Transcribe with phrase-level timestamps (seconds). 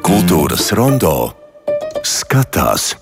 [0.00, 1.12] Kultūras rondo
[2.06, 2.96] skatās.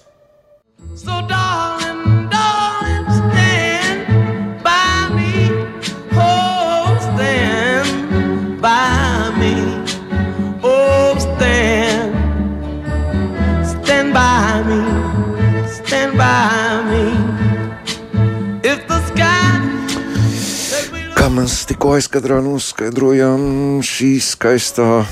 [0.99, 5.49] So darling, darling, stand by me.
[6.19, 9.55] Oh, stand by me.
[10.63, 12.19] Oh, stand.
[13.63, 14.81] Stand by me.
[15.71, 17.05] Stand by me.
[18.67, 19.39] If the sky
[21.19, 23.41] Kā mēs tikko aizkadrā noskaidrojām,
[23.87, 25.05] šī skaistā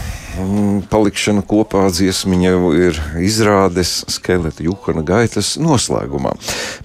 [0.90, 6.34] palikšana kopā dziesmiņa jau ir izrādes skeleta Juhana gaitas noslēgumā.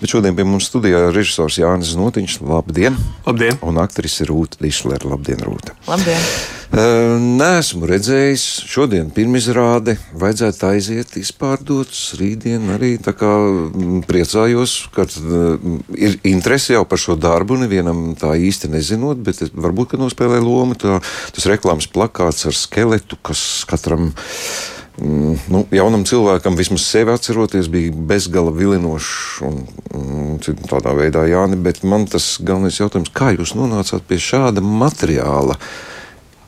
[0.02, 2.40] Bet šodien pie mums studijā ir režisors Jānis Notiņš.
[2.48, 2.98] Labdien!
[3.28, 3.60] Labdien!
[3.66, 5.14] Un aktrise Rūta Dišlera.
[5.14, 5.78] Labdien, Rūta!
[5.90, 6.60] Labdien!
[6.72, 14.78] Uh, Nē, esmu redzējis, šodien pirmizrāde, vajadzētu aiziet izpārdots, rītdien arī tā kā mm, priecājos,
[14.96, 15.66] ka uh,
[16.00, 20.80] ir interese jau par šo darbu, nevienam tā īsti nezinot, bet varbūt, ka nospēlē lomu.
[20.80, 21.02] Tā,
[21.36, 27.92] tas reklāmas plakāts ar skeletu, kas katram mm, nu, jaunam cilvēkam, vismaz sevi atceroties, bija
[28.16, 34.08] bezgala vilinošs un, un tādā veidā Jāni, bet man tas galvenais jautājums, kā jūs nonācāt
[34.08, 35.60] pie šāda materiāla?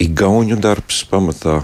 [0.02, 1.62] Igauņu darbs pamatā.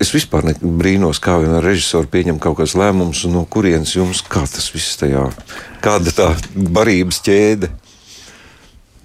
[0.00, 4.70] Es vispār brīnos, kā vienā režisora pieņem kaut kādas lēmumus, no kurienes jums kā tas
[4.72, 5.26] viss tajā,
[5.84, 7.70] kāda tā barības ķēde.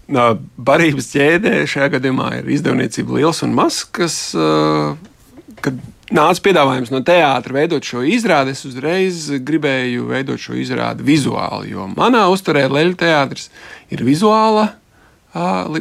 [0.09, 4.15] Nā, Barības ķēdē šajā gadījumā ir izdevniecība Liels un Mazs, kas,
[5.61, 11.75] kad nāca piedāvājums no teātra veidot šo izrādi, es uzreiz gribēju veidot šo izrādi vizuāli,
[11.75, 13.51] jo manā uzturē Leļu teātris
[13.93, 14.71] ir vizuāla.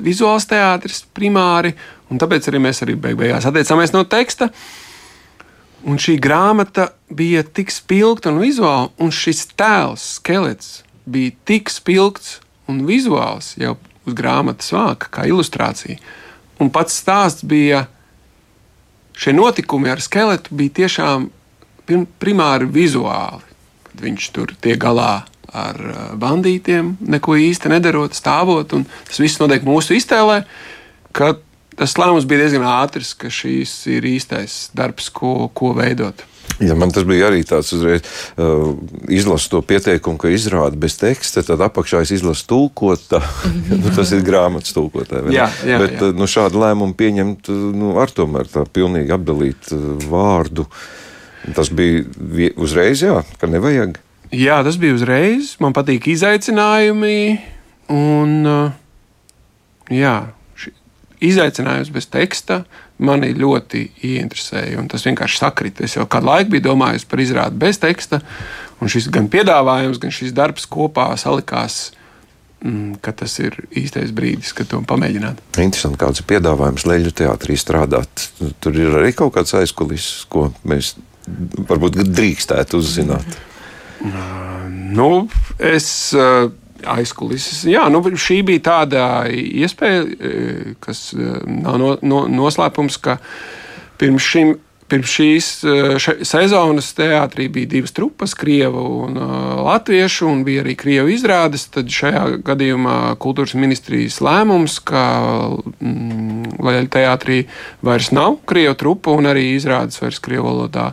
[0.05, 1.73] Vizuāls teātris primāri,
[2.09, 4.51] un tāpēc arī mēs arī beig beigās atteicāmies no teksta.
[5.89, 12.41] Un šī grāmata bija tik spilgta un vizuāla, un šis tēls, skelets, bija tik spilgts
[12.69, 13.77] un vizuāls jau
[14.09, 16.01] uz grāmatas vāka, kā ilustrācija.
[16.59, 17.85] Un pats stāsts bija,
[19.19, 21.29] šie notikumi ar skeletu bija tiešām
[22.21, 23.45] primāri vizuāli.
[23.89, 29.41] Kad viņš tur tiek galā ar uh, bandītiem, neko īsti nedarot, stāvot, un tas viss
[29.41, 30.43] notiek mūsu iztēlē.
[31.13, 31.35] ka
[31.79, 36.25] Tas lēmums bija diezgan ātrs, ka šīs ir īstais darbs, ko, ko veidot.
[36.59, 38.03] Ja man tas bija arī tāds uzreiz,
[38.41, 38.73] uh,
[39.15, 43.21] izlasu to pieteikumu, ka izrāda bez teksta, tad apakšā es izlasu tulkotā.
[43.71, 45.23] nu, tas ir grāmatas tulkotā.
[45.31, 46.09] Jā, jā, Bet jā.
[46.09, 50.67] uh, Nu, šādu lēmumu pieņemt, uh, nu, ar tomēr tā pilnīgi apdalīt uh, vārdu.
[51.55, 54.01] Tas bija uzreiz, jā, ka nevajag.
[54.35, 55.55] Jā, tas bija uzreiz.
[55.63, 57.21] Man patīk izaicinājumi.
[57.95, 58.75] Un, uh,
[59.95, 60.17] jā,
[61.25, 62.63] izaicinājums bez teksta
[62.99, 64.79] mani ļoti ieinteresēja.
[64.81, 65.85] un Tas vienkārši sakrita.
[65.85, 68.21] Es jau kādu laiku biju domājis par izrādi bez teksta.
[68.83, 71.91] Un šis gan piedāvājums, gan šis darbs kopā salikās,
[72.63, 75.43] mm, ka tas ir īstais brīdis, kad to pamēģināt.
[75.59, 78.31] Interesanti, kāds ir piedāvājums Leļu teātrī strādāt.
[78.61, 80.95] Tur ir arī kaut kāds aizkulis, ko mēs
[81.69, 83.39] varbūt drīkstētu uzzināt.
[84.95, 86.15] Nu, es
[86.83, 87.65] uh, aizkulises.
[87.69, 89.03] Jā, nu, šī bija tāda
[89.33, 93.19] iespēja, eh, kas eh, nav no, no, noslēpums, ka
[93.99, 94.55] pirms, šim,
[94.91, 100.65] pirms šīs eh, še, sezonas teātrī bija divas trupas, krievu un uh, latviešu, un bija
[100.65, 101.69] arī krievu izrādes.
[101.75, 105.05] Tad šajā gadījumā kultūras ministrijas lēmums, ka
[105.83, 107.45] mm, teātrī
[107.85, 110.93] vairs nav krievu trupa un arī izrādes vairs krievu valodā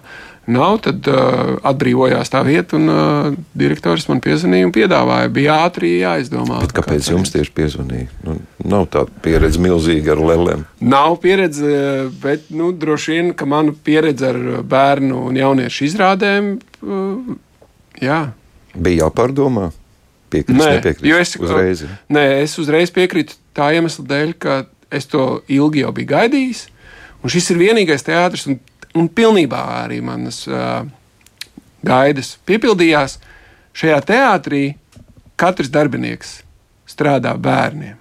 [0.51, 5.31] nav, tad uh, atbrīvojās tā vieta, un uh, direktors man piezvanīja un piedāvāja.
[5.33, 6.59] Bija ātri jāizdomā.
[6.65, 8.09] Bet kāpēc jums tieši piezvanīja?
[8.25, 10.65] Nu, nav tāda pieredze milzīga ar lēlēm.
[10.85, 11.71] Nav pieredze,
[12.23, 14.41] bet nu, droši vien, ka mana pieredze ar
[14.75, 16.53] bērnu un jauniešu izrādēm,
[16.85, 17.33] uh,
[18.01, 18.21] jā.
[18.75, 19.71] Bija jāpārdomā.
[20.35, 21.05] Piekrist, nepiekrist.
[21.05, 21.83] jo es, uzreiz.
[22.11, 24.63] nē, es uzreiz piekrītu tā iemesla dēļ, ka
[24.93, 26.65] es to ilgi jau biju gaidījis.
[27.23, 28.59] Un šis ir vienīgais teātris, un,
[28.95, 30.85] un pilnībā arī manas uh,
[31.85, 33.19] gaidas piepildījās.
[33.75, 34.63] Šajā teātrī
[35.39, 36.39] katrs darbinieks
[36.87, 37.99] strādā bērniem.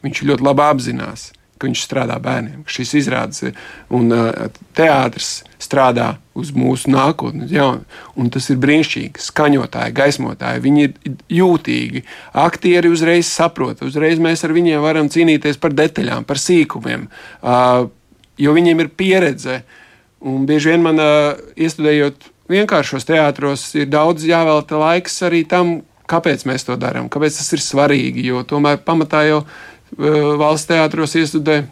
[0.00, 1.26] Viņš ļoti labi apzinās,
[1.60, 3.58] ka viņš strādā bērniem, ka šis izrādes ir
[3.92, 7.50] un uh, teātris strādā uz mūsu nākotni.
[7.52, 7.84] jaunu.
[8.16, 9.20] Un tas ir brīnišķīgi.
[9.20, 12.04] Skaņotāji, gaismotāji, viņi ir jūtīgi.
[12.40, 17.10] Aktieri uzreiz saprot, uzreiz mēs ar viņiem varam cīnīties par detaļām, par sīkumiem,
[17.42, 17.84] uh,
[18.40, 19.60] jo viņiem ir pieredze.
[20.20, 25.78] Un bieži vien man uh, iestudējot vienkāršos teātros, ir daudz jāvelta laiks arī tam,
[26.10, 28.26] kāpēc mēs to darām, kāpēc tas ir svarīgi.
[28.28, 29.48] Jo tomēr pamatā jau uh,
[30.40, 31.62] valsts teātros iestudē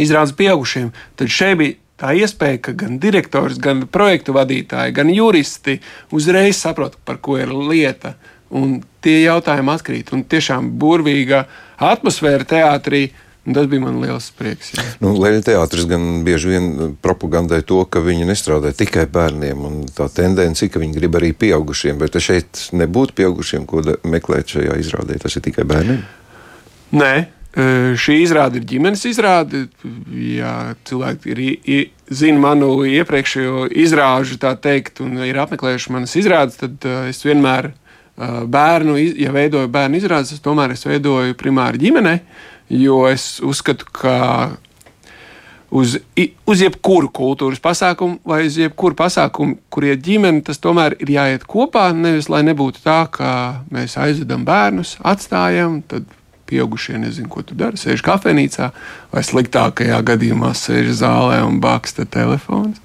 [0.00, 0.90] izrādes pieaugušiem.
[1.20, 5.80] Tad šeit bija tā iespēja, ka gan direktors, gan projektu vadītāji, gan juristi
[6.16, 8.14] uzreiz saprot, par ko ir lieta.
[8.50, 10.14] Un tie jautājumi atkrīt.
[10.16, 11.44] Un tiešām burvīga
[11.90, 13.10] atmosfēra teātrī
[13.48, 14.74] Un tas bija man liels prieks.
[14.76, 14.82] Jā.
[15.00, 16.66] Nu, Leļa teātris gan bieži vien
[17.00, 21.30] propagandē to, ka viņi nestrādā tikai bērniem, un tā tendence ir, ka viņi grib arī
[21.32, 25.16] pieaugušiem, bet šeit nebūtu pieaugušiem, ko meklēt šajā izrādē.
[25.22, 26.02] Tas ir tikai bērniem.
[27.00, 27.12] Nē,
[27.56, 27.64] e,
[27.96, 29.64] šī izrāde ir ģimenes izrāde.
[30.20, 36.12] Ja cilvēki ir, i- i- zina manu iepriekšējo izrāžu, tā teikt, un ir apmeklējuši manas
[36.20, 37.72] izrādes, tad e, es vienmēr e,
[38.44, 42.20] bērnu, ja veidoju bērnu izrādes, es tomēr es veidoju primāri ģimenei,
[42.70, 44.16] jo es uzskatu, ka
[45.70, 45.96] uz,
[46.46, 51.46] uz jebkuru kultūras pasākumu vai uz jebkuru pasākumu, kur iet ģimene, tas tomēr ir jāiet
[51.50, 51.90] kopā.
[51.96, 53.34] Nevis lai nebūtu tā, ka
[53.74, 56.08] mēs aizvedam bērnus, atstājam, tad
[56.50, 57.78] pieaugušie nezinu, ko tu dari.
[57.78, 58.70] Sēž kafejnīcā,
[59.12, 62.80] vai sliktākajā gadījumā sēž zālē un baksta telefons.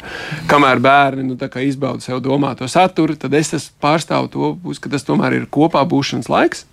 [0.49, 5.39] Kamēr bērni nu, izbauda sev domāto saturu, tad es pārstāvu to pusi, ka tas tomēr
[5.39, 6.65] ir kopā būšanas laiks,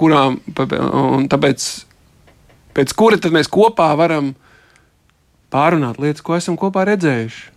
[0.00, 0.40] kurām,
[1.28, 1.68] tāpēc,
[2.76, 4.34] pēc kura tad mēs kopā varam
[5.52, 7.52] pārunāt lietas, ko esam kopā redzējuši.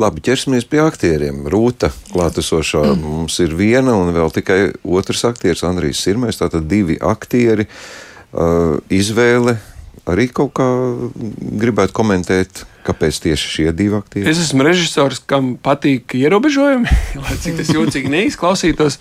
[0.00, 1.44] Labi, ķersimies pie aktieriem.
[1.52, 3.02] Rūta klātesošā mm.
[3.02, 6.38] mums ir viena un vēl tikai otrs aktieris, Andrijs Sirmais.
[6.40, 7.68] Tātad divi aktieri.
[8.32, 9.58] Uh, izvēle
[10.08, 10.66] arī kaut kā
[11.60, 14.30] gribētu komentēt, kāpēc tieši šie divi aktieri.
[14.30, 18.98] Es esmu režisors, kam patīk ierobežojumi, lai cik tas jocīgi neizklausītos.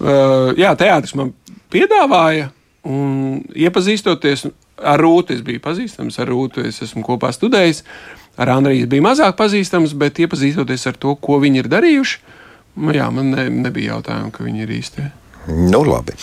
[0.00, 1.34] Uh, jā, teātris man
[1.72, 2.48] piedāvāja,
[2.88, 4.48] un iepazīstoties
[4.84, 7.82] ar Rūtu, es biju pazīstams ar Rūtu, es esmu kopā studējis.
[8.40, 12.20] Ar Andriju bija mazāk pazīstams, bet iepazīstoties ar to, ko viņi ir darījuši,
[12.80, 15.08] nu jā, man ne, nebija jautājumu, ka viņi ir īstie.
[15.48, 16.14] Nu, labi.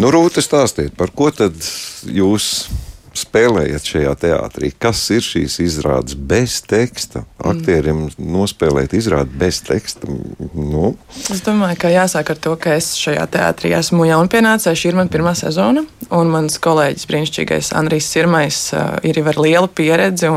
[0.00, 1.58] Nu, Rūta, stāstiet, par ko tad
[2.06, 2.70] jūs
[3.16, 4.70] spēlējat šajā teātrī?
[4.78, 7.24] Kas ir šīs izrādes bez teksta?
[7.42, 10.10] Aktieriem nospēlēt izrādi bez teksta.
[10.54, 10.94] Nu,
[11.30, 14.80] Es domāju, ka jāsāk ar to, ka es šajā teātrī esmu jaunpienācējs.
[14.80, 15.84] Šī ir mana pirmā sezona,
[16.14, 18.62] un mans kolēģis, brīnišķīgais Andrijs Sirmais,
[19.06, 20.30] ir jau ar lielu pieredzi.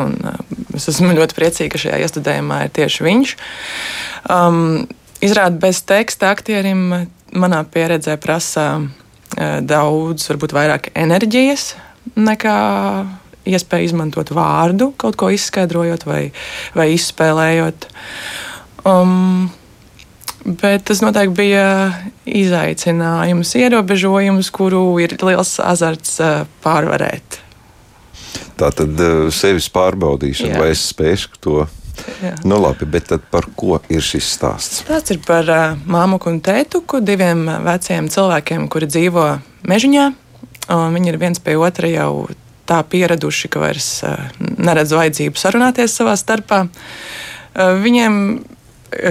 [0.73, 3.37] Es esmu ļoti priecīga, ka šajā iestudējumā ir tieši viņš.
[4.33, 4.85] Um,
[5.23, 6.89] Izrāda bez teksta aktierim
[7.31, 8.65] manā pieredzē prasa
[9.63, 11.73] daudz, varbūt vairāk enerģijas
[12.15, 12.57] nekā
[13.43, 16.21] iespēja izmantot vārdu, kaut ko izskaidrojot vai,
[16.77, 17.89] vai izspēlējot.
[18.87, 19.51] Um,
[20.43, 21.67] Bet tas noteikti bija
[22.27, 27.39] izaicinājums, ierobežojums, kuru ir liels azarts uh, pārvarēt.
[28.59, 30.59] tā tad uh, sevis pārbaudīšana, Jā.
[30.59, 31.63] vai es spēšu to.
[32.19, 32.33] Jā.
[32.43, 34.83] Nu, labi, bet par ko ir šis stāsts?
[34.83, 39.27] Tas ir par uh, māmu un tētuku, diviem veciem cilvēkiem, kuri dzīvo
[39.63, 40.09] mežā.
[40.69, 42.27] Viņi ir viens pie otra jau
[42.69, 46.63] tā pieraduši, ka vairs uh, neredz vajadzību sarunāties savā starpā.
[46.63, 48.15] Uh, viņiem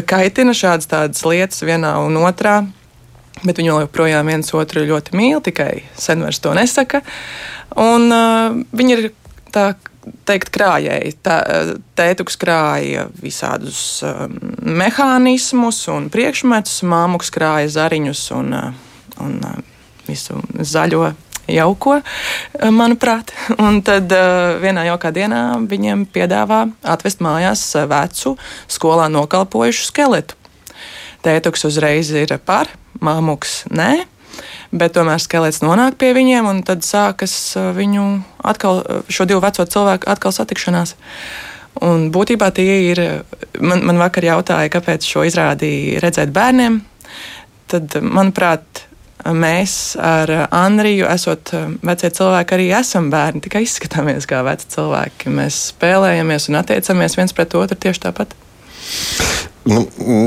[0.08, 2.62] kaitina šādas lietas vienā un otrā.
[3.42, 7.02] Bet viņi joprojām viens otru ļoti mīl, tikai sen vairs to nesaka.
[7.76, 9.08] Un, uh, viņi ir
[9.52, 9.72] tā
[10.26, 11.16] teikt, krājēji.
[11.22, 11.36] Tā,
[11.98, 14.38] tētuks krāja visādus um,
[14.80, 18.56] mehānismus un priekšmetus, māmuks krāja zariņus un,
[19.22, 19.36] un
[20.08, 21.12] visu zaļo.
[21.50, 23.32] Jauko, uh, manuprāt.
[23.64, 28.36] Un tad uh, vienā jaukā dienā viņiem piedāvā atvest mājās uh, vecu,
[28.70, 30.38] skolā nokalpojušu skeletu.
[31.22, 34.04] Tētuks uzreiz ir par, māmuks nē.
[34.72, 38.06] Bet tomēr skelets nonāk pie viņiem, un tad sākas viņu
[38.40, 38.80] atkal,
[39.12, 40.94] šo divu veco cilvēku atkal satikšanās.
[41.84, 43.02] Un būtībā tie ir.
[43.60, 46.80] Man, man vakar jautāja, kāpēc šo izrādīju redzēt bērniem.
[47.72, 48.86] Tad, manuprāt,
[49.30, 55.32] mēs ar Andriju, esot uh, vecie cilvēki, arī esam bērni, tikai izskatāmies kā veci cilvēki.
[55.34, 58.34] Mēs spēlējamies un attiecamies viens pret otru tieši tāpat.
[59.62, 59.84] Nu,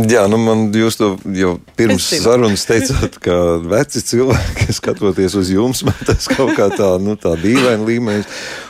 [0.08, 3.36] jā, nu man jūs to jau pirms sarunas teicāt, ka
[3.68, 8.30] veci cilvēki, skatoties uz jums, man tas kaut kā tā, nu, tā dīvaina līmenis.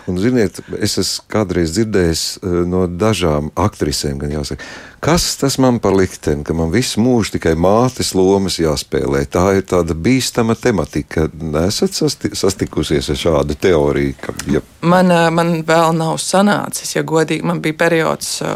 [0.10, 4.66] Un, ziniet, es esmu kādreiz dzirdējis eh, no dažām aktrisēm, gan jāsaka,
[5.06, 9.24] kas tas man par likteni, ka man visu mūžu tikai mātes lomas jāspēlē.
[9.30, 11.28] Tā ir tāda bīstama tematika.
[11.42, 17.02] Nesat sasti sastikusies ar šādu teoriju, ka, ja Man, ā, man vēl nav sanācis, ja
[17.06, 17.46] godīgi.
[17.46, 18.52] Man bija periods, ā,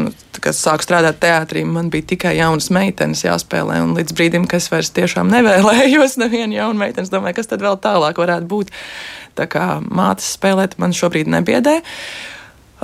[0.00, 1.20] nu, kad sāku strādāt
[1.54, 3.82] teātrī, man bija tikai jaunas meitenes jāspēlē.
[3.82, 7.62] Un līdz brīdim, kad es vairs tiešām nevēlējos nevienu jaunu meiteni, es domāju, kas tad
[7.62, 8.70] vēl tālāk varētu būt.
[9.34, 11.80] Tā kā mātes spēlēt man šobrīd nebiedē.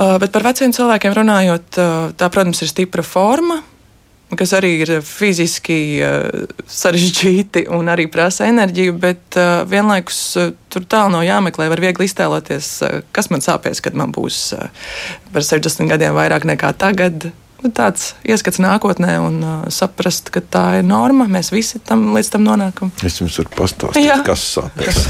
[0.01, 3.61] Uh, bet par veciem cilvēkiem runājot, uh, tā, protams, ir stipra forma,
[4.39, 10.87] kas arī ir fiziski uh, sarežģīti un arī prasa enerģiju, bet uh, vienlaikus uh, tur
[10.89, 11.69] tālu nav jāmeklē.
[11.75, 14.71] Var viegli iztēloties, uh, kas man sāpēs, kad man būs uh,
[15.35, 17.33] par 60 gadiem vairāk nekā tagad.
[17.77, 21.27] Tāds ieskats nākotnē un uh, saprast, ka tā ir norma.
[21.31, 22.93] Mēs visi tam līdz tam nonākam.
[23.07, 24.21] Es jums varu pastāstīt, Jā.
[24.27, 25.01] kas sāpēs.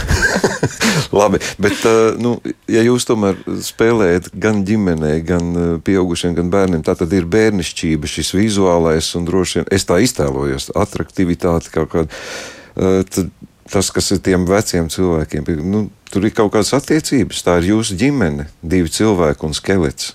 [1.20, 2.36] Labi, bet, uh, nu,
[2.70, 8.10] ja jūs tomēr spēlējat gan ģimenē, gan uh, pieaugušiem, gan bērniem, tā tad ir bērnišķība,
[8.10, 12.24] šis vizuālais un droši vien es tā iztēlojos, attraktivitāte kaut kāda.
[12.74, 13.30] Uh, tad
[13.70, 17.44] tas, kas ir tiem veciem cilvēkiem, nu, tur ir kaut kādas attiecības.
[17.46, 20.14] Tā ir jūsu ģimene, divi cilvēki un skelets.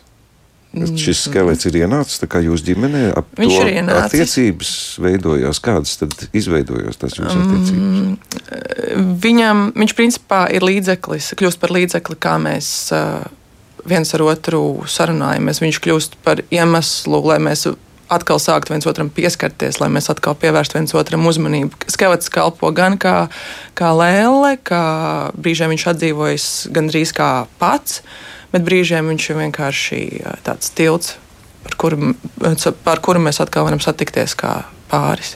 [0.99, 3.03] Šis skelets ir ienācis jūsu ģimenē.
[3.39, 4.03] Viņš ir ienācis.
[4.09, 4.71] attiecības
[5.05, 5.61] veidojās.
[5.63, 8.99] Kādas tad izveidojās tās jūsu attiecības?
[9.23, 13.23] Viņam, viņš principā ir līdzeklis, kļūst par līdzekli, kā mēs uh,
[13.87, 15.63] viens ar otru sarunājamies.
[15.63, 17.67] Viņš kļūst par iemeslu, lai mēs
[18.11, 21.85] atkal sāktu viens otram pieskarties, lai mēs atkal pievērstu viens otram uzmanību.
[21.91, 23.27] Skelets kalpo gan kā,
[23.77, 24.83] kā lēle, kā
[25.37, 27.29] brīžiem viņš atdzīvojas gandrīz kā
[27.61, 28.03] pats,
[28.55, 30.01] bet brīžiem viņš ir vienkārši
[30.47, 31.17] tāds tilts,
[31.65, 32.13] par kuru,
[32.85, 35.35] par kuru mēs atkal varam satikties kā pāris.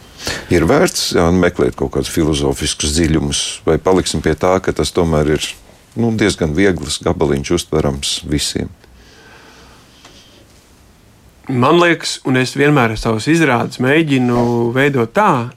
[0.52, 5.34] Ir vērts jā, meklēt kaut kādus filozofiskus dziļumus, vai paliksim pie tā, ka tas tomēr
[5.36, 5.48] ir
[6.00, 8.72] nu, diezgan viegls gabaliņš uztverams visiem.
[11.50, 15.50] Man liekas, un es vienmēr savus izrādes mēģinu veidot tā,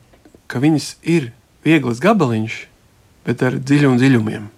[0.49, 1.31] ka viņas ir
[1.67, 2.59] viegls gabaliņš,
[3.29, 4.51] bet ar dziļu un dziļumiem.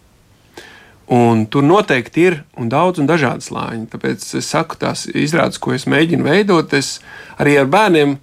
[1.12, 3.88] Un tur noteikti ir un daudz un dažādi slāņi.
[3.92, 6.98] Tāpēc es saku, tās izrādes, ko es mēģinu veidot, es
[7.36, 8.16] arī ar bērniem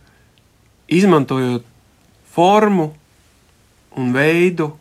[0.92, 1.68] izmantojot
[2.34, 2.90] formu
[4.00, 4.72] un veidu,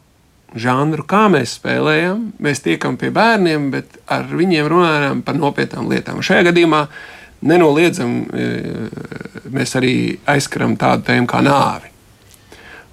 [0.57, 2.30] žanru, kā mēs spēlējam.
[2.42, 6.23] Mēs tiekam pie bērniem, bet ar viņiem runājam par nopietnām lietām.
[6.25, 6.85] Šajā gadījumā
[7.47, 8.49] nenoliedzam, e,
[9.52, 9.95] mēs arī
[10.28, 11.92] aizskaram tādu tēmu kā nāvi.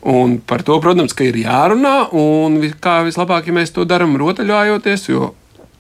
[0.06, 5.34] Un par to, protams, ir jārunā, un kā vislabāk, ja mēs to darām rotaļājoties, jo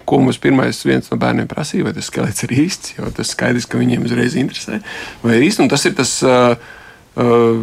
[0.08, 3.68] ko mums pirmais viens no bērniem prasīja, vai tas skelets ir īsts, jo tas skaidrs,
[3.68, 4.80] ka viņiem uzreiz interesē,
[5.22, 6.56] vai ir īsts, un tas ir tas uh,
[7.20, 7.60] uh,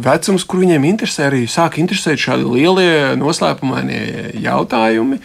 [0.00, 5.20] vecums, kur viņiem interesē arī sāk interesēt šādi lielie noslēpumainie jautājumi.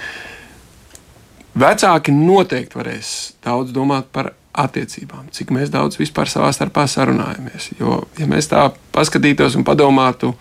[1.64, 3.10] Vecāki noteikti varēs
[3.46, 7.72] daudz domāt par attiecībām, cik mēs daudz vispār savā starpā sarunājamies.
[7.80, 10.34] Jo, ja mēs tā paskatītos un padomātu,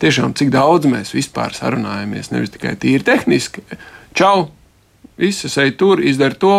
[0.00, 3.64] tiešām cik daudz mēs vispār sarunājamies, nevis tikai tīri tehniski,
[4.16, 4.48] čau,
[5.20, 6.54] viss, es eju tur, izdara to,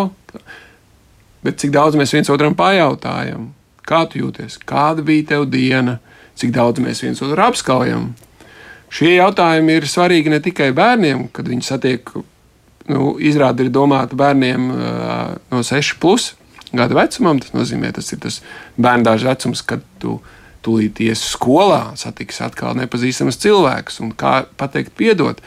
[1.42, 3.50] bet cik daudz mēs viens otram pajautājam,
[3.88, 5.98] kā tu jūties, kāda bija tev diena,
[6.38, 8.12] cik daudz mēs viens otru apskaujam.
[8.92, 12.14] Šie jautājumi ir svarīgi ne tikai bērniem, kad viņi satiek,
[12.92, 16.34] nu, izrādi ir domāta bērniem uh, no 6 plus
[16.78, 17.42] gadu vecumam.
[17.42, 18.42] Tas nozīmē, tas ir tas
[18.82, 20.20] bērndāža vecums, kad tu
[20.66, 25.42] tūlīt iesi skolā, satiksi atkal nepazīstamas cilvēkus un kā pateikt, piedot.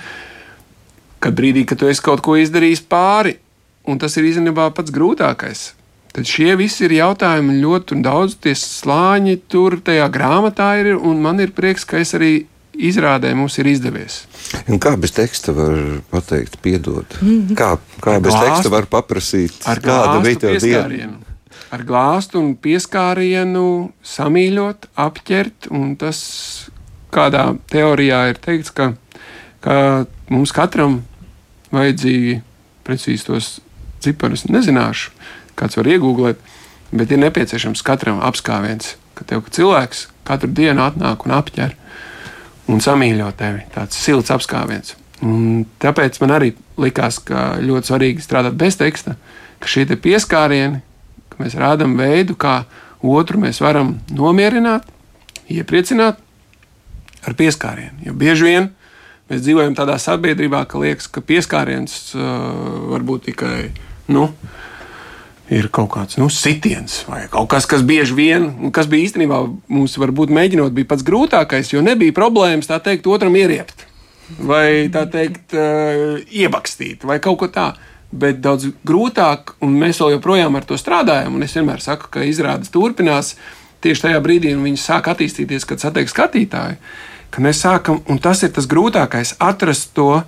[1.22, 3.38] Kad brīdī, kad tu esi kaut ko izdarījis pāri,
[3.88, 5.70] un tas ir īstenībā pats grūtākais.
[6.14, 11.42] Tad šie visi ir jautājumi ļoti daudz tie slāņi tur tajā grāmatā ir, un man
[11.42, 12.44] ir prieks, ka es arī
[12.78, 14.24] izrādē mums ir izdevies.
[14.68, 15.76] Un kā bez teksta var
[16.10, 17.06] pateikt, piedod?
[17.20, 17.54] Mhm.
[17.58, 21.14] Kā, kā bez glāstu- teksta var paprasīt, Ar kāda bija tā diena?
[21.72, 25.70] Ar glāstu un pieskārienu samīļot, apķert.
[25.70, 26.70] un Tas
[27.12, 28.94] kādā teorijā ir teikts, ka,
[29.60, 31.02] ka mums katram
[31.72, 32.40] vajadzīgi
[32.84, 33.60] precīzi tos
[34.04, 35.10] ciparus nezināšu,
[35.56, 36.36] kāds var iegūglēt,
[36.92, 41.74] bet ir nepieciešams katram apskāviens, ka tev cilvēks katru dienu atnāk un apķer
[42.74, 43.64] un samīļo tevi.
[43.74, 44.96] Tāds silts apskāviens.
[45.24, 49.14] Un tāpēc man arī likās, ka ļoti svarīgi strādāt bez teksta,
[49.62, 50.82] ka šie te pieskārieni,
[51.30, 52.64] ka mēs rādām veidu, kā
[53.04, 54.88] otru mēs varam nomierināt,
[55.52, 56.20] iepriecināt
[57.24, 58.04] ar pieskārienu.
[58.08, 58.68] Jo bieži vien
[59.30, 63.56] mēs dzīvojam tādā sabiedrībā, ka liekas, ka pieskāriens uh, var būt tikai.
[64.12, 64.28] Nu,
[65.52, 69.98] ir kaut kāds nu, sitiens vai kaut kas, kas bieži vien, kas bija īstenībā mums,
[70.00, 73.84] varbūt mēģinot, bija pats grūtākais, jo nebija problēmas tā teikt, otram ieriept
[74.40, 77.92] vai tā teikt, uh, iebakstīt vai kaut ko tādu.
[78.14, 81.34] Bet daudz grūtāk, un mēs joprojām ar to strādājam.
[81.42, 83.34] Es vienmēr saku, ka izrādes turpinās
[83.82, 86.78] tieši tajā brīdī, kad viņi sāk attīstīties, kad satiek skatītāji.
[87.34, 90.22] Ka mēs sākam, un tas ir tas grūtākais, atrast to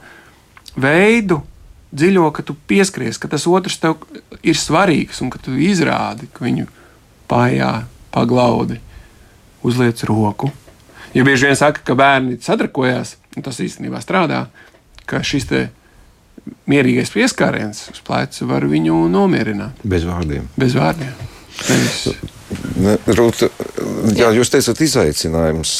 [0.74, 1.44] veidu,
[1.94, 3.96] dziļo, ka tu pieskaries, ka tas otrs tev
[4.42, 6.66] ir svarīgs un ka tu izrādi, ka viņu
[7.30, 8.80] pājā, paglaudi,
[9.66, 10.50] uzliec roku.
[11.14, 14.46] Jo bieži vien saka, ka bērni sadarbojās, un tas īstenībā strādā,
[15.06, 15.62] ka šis te
[16.70, 20.46] mierīgais pieskāriens uz pleca var viņu nomierināt Bez vārdiem.
[20.56, 21.14] bez vārdiem.
[21.68, 22.35] Nevis Ne,
[22.76, 23.48] Rūta,
[24.12, 25.74] jā, jūs teicat, izaicinājums.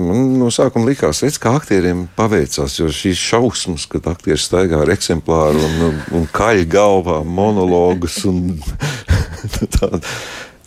[0.00, 4.90] Man no sākuma likās, redz, kā aktieriem paveicās, jo šīs šausmas, kad aktieris staigā ar
[4.90, 8.58] eksemplāru un, un kaļ galvā monologus un
[9.74, 9.98] Tā,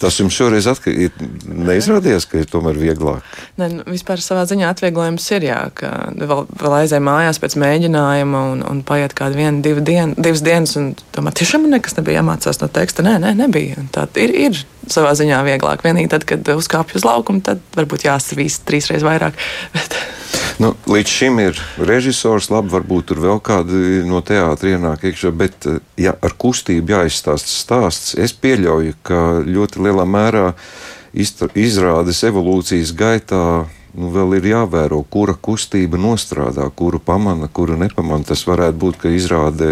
[0.02, 1.14] tas jums šoreiz ir
[1.48, 3.26] neizrādījās, ka ir tomēr vieglāk.
[3.62, 8.44] Ne, nu, vispār savā ziņā atvieglojums ir, jā, ka vēl, vēl aizēj mājās pēc mēģinājuma
[8.54, 12.62] un, un paiet kādu vienu, divu dienu, divas dienas, un tomēr tiešām nekas nebija jāmācās
[12.64, 13.06] no teksta.
[13.06, 13.88] Nē, nē, nebija.
[13.96, 15.84] Tā ir, ir savā ziņā vieglāk.
[15.86, 19.38] Vienīgi tad, kad uzkāpj uz laukumu, tad varbūt jāsavīst trīsreiz vairāk.
[19.76, 19.93] Bet,
[20.64, 25.66] Nu, līdz šim ir režisors, labi, varbūt tur vēl kādi no teātra ienāk iekšā, bet
[26.00, 30.54] ja ar kustību jāizstāsta stāsts, es pieļauju, ka ļoti lielā mērā
[31.14, 33.46] izrādes evolūcijas gaitā.
[33.94, 38.26] Nu, vēl ir jāvēro, kura kustība nostrādā, kuru pamana, kuru nepamana.
[38.26, 39.68] Tas varētu būt, ka izrāde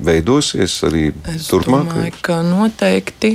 [0.00, 1.90] veidosies arī es turpmāk.
[1.90, 3.34] domāju, ka noteikti,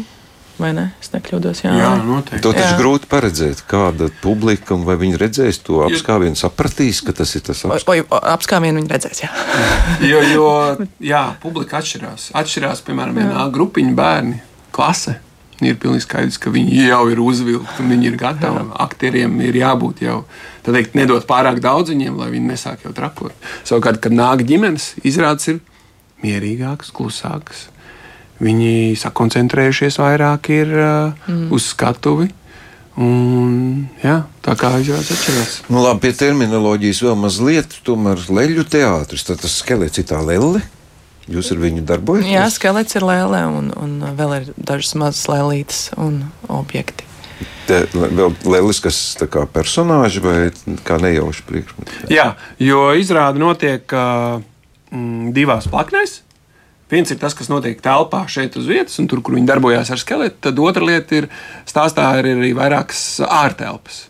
[0.61, 0.85] vai ne?
[1.01, 1.61] Es nekļūdos.
[1.65, 2.41] Jā, Jā, noteikti.
[2.45, 2.79] To taču Jā.
[2.81, 7.63] grūti paredzēt, kāda publika un vai viņi redzēs to apskāvienu, sapratīs, ka tas ir tas
[7.65, 8.11] apskāviens.
[8.35, 9.23] apskāvienu viņi redzēs.
[9.23, 9.31] Jā.
[10.11, 10.49] Jo, jo
[11.13, 12.29] jā, publika atšķirās.
[12.39, 14.39] Atšķirās, piemēram, vienā grupiņā bērni,
[14.75, 15.17] klase.
[15.59, 18.61] Ir pilnīgi skaidrs, ka viņi jau ir uzvilkti un viņi ir gatavi.
[18.79, 20.21] Aktieriem ir jābūt jau
[20.63, 23.35] tā teikt, nedot pārāk daudz viņiem, lai viņi nesāk jau trakot.
[23.67, 25.59] Savukārt, kad nāk ģimenes, izrādes ir
[26.23, 27.65] mierīgākas, klusākas.
[28.39, 31.47] Viņi sakoncentrējušies vairāk ir, uh, mm.
[31.55, 32.29] uz skatuvi.
[32.99, 35.53] Un, jā, tā kā izrādās atšķirās.
[35.71, 40.63] Nu, labi, pie terminoloģijas vēl mazliet, tomēr leļu teātris, tad tas skelets ir tā lelle.
[41.29, 42.31] Jūs ar viņu darbojaties?
[42.33, 47.05] jā, skelets ir lēlē, un, un vēl ir dažas mazas lēlītes un objekti.
[47.69, 48.71] Te, vēl
[49.21, 50.37] tā kā personāži vai
[50.83, 51.99] kā nejauši priekšmeti.
[52.11, 54.41] Jā, jo izrāde notiek uh,
[54.89, 56.23] mm, divās plaknēs.
[56.89, 60.01] Viens ir tas, kas notiek telpā šeit uz vietas, un tur, kur viņi darbojās ar
[60.01, 60.39] skeletu.
[60.47, 61.27] Tad otra lieta ir,
[61.69, 64.07] stāstā ir arī vairākas ārtelpas.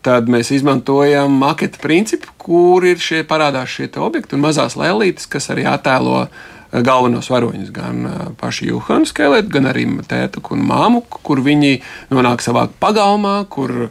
[0.00, 5.50] Tad mēs izmantojam maketa principu, kur ir šie parādās šie objekti un mazās lēlītes, kas
[5.52, 7.68] arī attēlo eh, galvenos varoņus.
[7.76, 13.42] Gan eh, paši Juhana skeleti, gan arī tēta un māmu, kur viņi nonāk savā pagalmā,
[13.52, 13.90] kur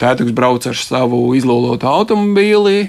[0.00, 2.88] tēta brauc ar savu izlolotu automobīli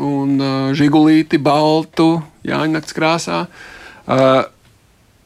[0.00, 3.44] un uh, žigulīti baltu, jāņakts krāsā.
[4.02, 4.42] Uh,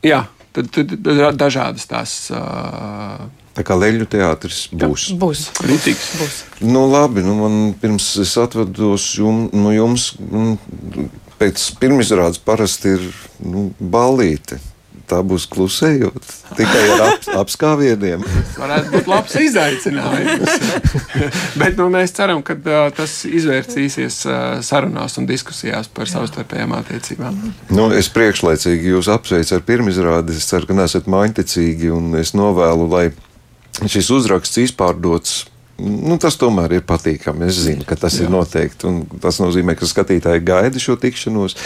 [0.04, 5.06] jā, tad, tad, tad dažādas tās uh, Tā kā leļu teātris būs.
[5.16, 5.47] Būs.
[5.56, 6.09] kritikas.
[6.21, 6.40] Būs.
[6.61, 11.07] Nu, labi, nu, man pirms es atvados jum, no jums, mm,
[11.40, 13.07] pēc pirmizrādes parasti ir
[13.40, 14.61] nu, ballīte.
[15.07, 16.25] Tā būs klusējot,
[16.59, 18.25] tikai ar ap, apskāvieniem.
[18.27, 20.57] Tas varētu būt labs izaicinājums.
[21.62, 27.38] Bet nu, mēs ceram, ka uh, tas izvērsīsies uh, sarunās un diskusijās par savstarpējām attiecībām.
[27.71, 30.35] Nu, es priekšlaicīgi jūs apsveicu ar pirmizrādi.
[30.35, 33.07] Es ceru, ka neesat maiņticīgi un es novēlu, lai
[33.87, 35.45] šis uzraksts izpārdots.
[35.76, 37.44] Nu, tas tomēr ir patīkami.
[37.50, 38.24] Es zinu, ka tas Jā.
[38.24, 38.88] ir noteikti.
[39.20, 41.56] Tas nozīmē, ka skatītāji gaida šo tikšanos,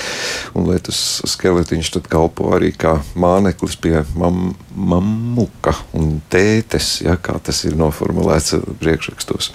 [0.58, 0.98] un lai tas
[1.30, 7.76] skeletiņš tad kalpo arī kā māneklis pie mam, mamuka un tētes, ja, kā tas ir
[7.78, 9.52] noformulēts priekšrakstos.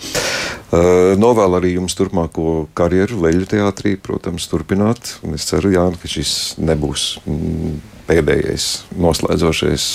[0.75, 5.17] Uh, novēlu arī jums turpmāko karjeru Leļu teātrī, protams, turpināt.
[5.27, 7.75] Un es ceru, Jāni, ka šis nebūs mm,
[8.07, 8.69] pēdējais
[9.03, 9.89] noslēdzošais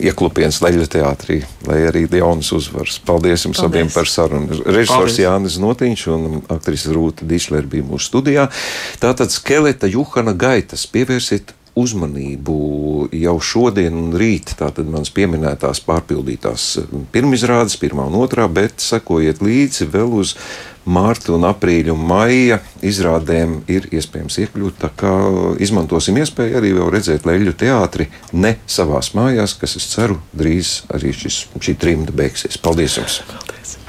[0.00, 2.98] ieklupiens Leļa teātrī, lai arī jaunas uzvaras.
[3.04, 3.70] Paldies jums Paldies.
[3.70, 4.60] abiem par sarunu.
[4.64, 5.20] Režisors Paldies.
[5.22, 8.48] Jānis Notiņš un aktrise Rūta Dišler bija mūsu studijā.
[9.02, 12.56] Tātad skeleta Juhana gaitas pievērsiet uzmanību
[13.14, 14.54] jau šodien un rīt.
[14.58, 16.66] Tātad manas pieminētās pārpildītās
[17.14, 20.34] pirmizrādes, pirmā un otrā, bet sekojiet līdzi vēl uz
[20.90, 24.80] mārta un aprīļa un maija izrādēm ir iespējams iekļūt.
[24.84, 25.12] Tā kā
[25.62, 31.14] izmantosim iespēju arī vēl redzēt leļu teātri ne savās mājās, kas es ceru drīz arī
[31.16, 32.60] šis, šī trimda beigsies.
[32.60, 33.22] Paldies jums!
[33.30, 33.79] Paldies!